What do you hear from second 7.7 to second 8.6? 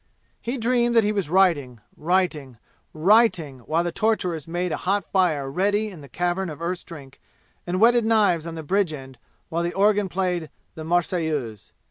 whetted knives on